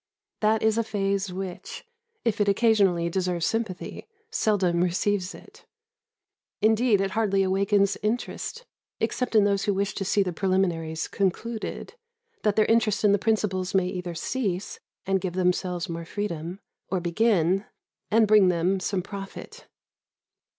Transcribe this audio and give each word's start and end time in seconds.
That 0.39 0.63
is 0.63 0.79
a 0.79 0.83
phase 0.83 1.31
which, 1.31 1.85
if 2.25 2.41
it 2.41 2.49
occasionally 2.49 3.07
deserves 3.07 3.45
sympathy, 3.45 4.07
seldom 4.31 4.81
receives 4.83 5.35
it; 5.35 5.67
indeed, 6.59 6.99
it 7.01 7.11
hardly 7.11 7.43
awakens 7.43 7.99
interest, 8.01 8.65
except 8.99 9.35
in 9.35 9.43
those 9.43 9.65
who 9.65 9.75
wish 9.75 9.93
to 9.93 10.03
see 10.03 10.23
the 10.23 10.33
preliminaries 10.33 11.07
concluded, 11.07 11.93
that 12.41 12.55
their 12.55 12.65
interest 12.65 13.03
in 13.03 13.11
the 13.11 13.19
principals 13.19 13.75
may 13.75 13.85
either 13.89 14.15
cease, 14.15 14.79
and 15.05 15.21
give 15.21 15.33
themselves 15.33 15.87
more 15.87 16.03
freedom, 16.03 16.61
or 16.89 16.99
begin, 16.99 17.65
and 18.09 18.27
bring 18.27 18.47
them 18.47 18.79
some 18.79 19.03
profit. 19.03 19.67